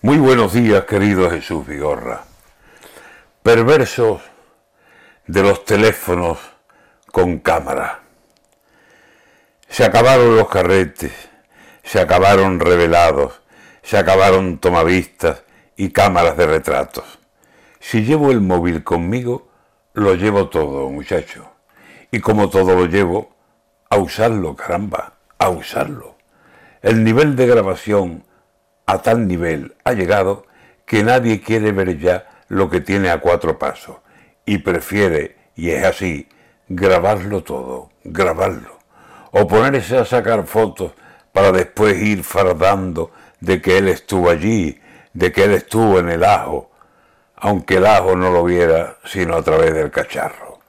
Muy 0.00 0.18
buenos 0.18 0.52
días, 0.52 0.84
querido 0.84 1.28
Jesús 1.28 1.66
Vigorra. 1.66 2.22
Perversos 3.42 4.22
de 5.26 5.42
los 5.42 5.64
teléfonos 5.64 6.38
con 7.10 7.40
cámara. 7.40 8.02
Se 9.68 9.84
acabaron 9.84 10.36
los 10.36 10.48
carretes, 10.48 11.10
se 11.82 12.00
acabaron 12.00 12.60
revelados, 12.60 13.40
se 13.82 13.98
acabaron 13.98 14.58
tomavistas 14.58 15.42
y 15.76 15.90
cámaras 15.90 16.36
de 16.36 16.46
retratos. 16.46 17.18
Si 17.80 18.04
llevo 18.04 18.30
el 18.30 18.40
móvil 18.40 18.84
conmigo, 18.84 19.48
lo 19.94 20.14
llevo 20.14 20.48
todo, 20.48 20.88
muchacho. 20.90 21.50
Y 22.12 22.20
como 22.20 22.50
todo 22.50 22.76
lo 22.76 22.86
llevo, 22.86 23.34
a 23.90 23.96
usarlo, 23.96 24.54
caramba, 24.54 25.14
a 25.38 25.48
usarlo. 25.48 26.14
El 26.82 27.02
nivel 27.02 27.34
de 27.34 27.48
grabación 27.48 28.27
a 28.88 29.02
tal 29.02 29.28
nivel 29.28 29.76
ha 29.84 29.92
llegado 29.92 30.46
que 30.86 31.04
nadie 31.04 31.42
quiere 31.42 31.72
ver 31.72 31.98
ya 31.98 32.26
lo 32.48 32.70
que 32.70 32.80
tiene 32.80 33.10
a 33.10 33.20
cuatro 33.20 33.58
pasos 33.58 33.98
y 34.46 34.58
prefiere, 34.58 35.36
y 35.54 35.68
es 35.70 35.84
así, 35.84 36.26
grabarlo 36.70 37.44
todo, 37.44 37.90
grabarlo. 38.02 38.78
O 39.32 39.46
ponerse 39.46 39.98
a 39.98 40.06
sacar 40.06 40.46
fotos 40.46 40.92
para 41.32 41.52
después 41.52 42.00
ir 42.00 42.24
fardando 42.24 43.10
de 43.40 43.60
que 43.60 43.76
él 43.76 43.88
estuvo 43.88 44.30
allí, 44.30 44.80
de 45.12 45.32
que 45.32 45.44
él 45.44 45.52
estuvo 45.52 45.98
en 45.98 46.08
el 46.08 46.24
ajo, 46.24 46.70
aunque 47.36 47.76
el 47.76 47.84
ajo 47.84 48.16
no 48.16 48.30
lo 48.30 48.42
viera 48.42 48.96
sino 49.04 49.36
a 49.36 49.42
través 49.42 49.74
del 49.74 49.90
cacharro. 49.90 50.60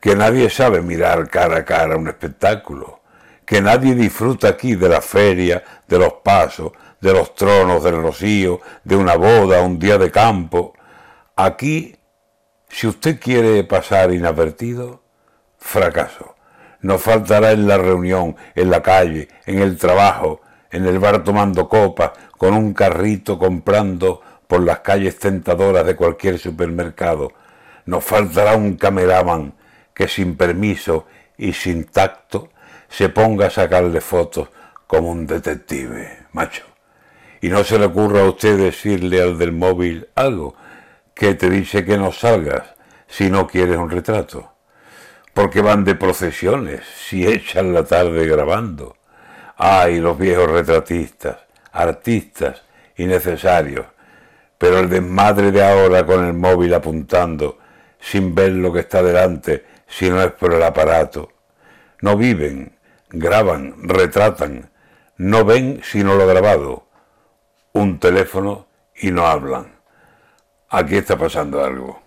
Que 0.00 0.16
nadie 0.16 0.48
sabe 0.48 0.80
mirar 0.80 1.28
cara 1.28 1.58
a 1.58 1.64
cara 1.66 1.98
un 1.98 2.08
espectáculo, 2.08 3.01
que 3.44 3.60
nadie 3.60 3.94
disfruta 3.94 4.48
aquí 4.48 4.74
de 4.74 4.88
la 4.88 5.00
feria, 5.00 5.62
de 5.86 5.98
los 5.98 6.14
pasos, 6.24 6.72
de 7.00 7.12
los 7.12 7.34
tronos 7.34 7.82
del 7.82 8.00
rocío, 8.00 8.60
de 8.84 8.96
una 8.96 9.16
boda, 9.16 9.62
un 9.62 9.78
día 9.78 9.98
de 9.98 10.10
campo. 10.10 10.72
Aquí, 11.36 11.96
si 12.68 12.86
usted 12.86 13.18
quiere 13.20 13.64
pasar 13.64 14.12
inadvertido, 14.12 15.02
fracaso. 15.58 16.36
No 16.80 16.98
faltará 16.98 17.52
en 17.52 17.68
la 17.68 17.78
reunión, 17.78 18.36
en 18.54 18.70
la 18.70 18.82
calle, 18.82 19.28
en 19.46 19.60
el 19.60 19.76
trabajo, 19.76 20.40
en 20.70 20.86
el 20.86 20.98
bar 20.98 21.22
tomando 21.22 21.68
copas, 21.68 22.12
con 22.36 22.54
un 22.54 22.74
carrito 22.74 23.38
comprando 23.38 24.20
por 24.46 24.62
las 24.62 24.80
calles 24.80 25.18
tentadoras 25.18 25.86
de 25.86 25.94
cualquier 25.94 26.38
supermercado. 26.38 27.32
Nos 27.86 28.04
faltará 28.04 28.56
un 28.56 28.76
cameraman 28.76 29.54
que 29.94 30.08
sin 30.08 30.36
permiso 30.36 31.06
y 31.36 31.52
sin 31.52 31.84
tacto 31.84 32.51
se 32.92 33.08
ponga 33.08 33.46
a 33.46 33.50
sacarle 33.50 34.00
fotos 34.00 34.48
como 34.86 35.10
un 35.10 35.26
detective, 35.26 36.26
macho 36.32 36.72
y 37.42 37.48
no 37.48 37.64
se 37.64 37.78
le 37.78 37.86
ocurra 37.86 38.20
a 38.20 38.28
usted 38.28 38.56
decirle 38.56 39.20
al 39.20 39.36
del 39.36 39.50
móvil 39.50 40.08
algo 40.14 40.54
que 41.12 41.34
te 41.34 41.50
dice 41.50 41.84
que 41.84 41.98
no 41.98 42.12
salgas 42.12 42.74
si 43.08 43.30
no 43.30 43.48
quieres 43.48 43.76
un 43.76 43.90
retrato. 43.90 44.52
Porque 45.34 45.60
van 45.60 45.84
de 45.84 45.96
procesiones 45.96 46.82
si 47.08 47.26
echan 47.26 47.74
la 47.74 47.84
tarde 47.84 48.28
grabando. 48.28 48.96
Ay, 49.56 49.98
los 49.98 50.16
viejos 50.16 50.50
retratistas, 50.50 51.38
artistas 51.72 52.62
innecesarios. 52.96 53.86
Pero 54.56 54.78
el 54.78 54.88
desmadre 54.88 55.50
de 55.50 55.64
ahora 55.64 56.06
con 56.06 56.24
el 56.24 56.34
móvil 56.34 56.72
apuntando, 56.74 57.58
sin 57.98 58.36
ver 58.36 58.52
lo 58.52 58.72
que 58.72 58.80
está 58.80 59.02
delante, 59.02 59.64
si 59.88 60.08
no 60.08 60.22
es 60.22 60.30
por 60.30 60.54
el 60.54 60.62
aparato. 60.62 61.28
No 62.02 62.16
viven, 62.16 62.72
graban, 63.12 63.74
retratan, 63.88 64.70
no 65.16 65.44
ven 65.44 65.80
sino 65.84 66.14
lo 66.14 66.26
grabado 66.26 66.86
un 67.72 67.98
teléfono 67.98 68.66
y 68.94 69.10
no 69.10 69.26
hablan. 69.26 69.80
Aquí 70.68 70.96
está 70.96 71.16
pasando 71.16 71.64
algo. 71.64 72.01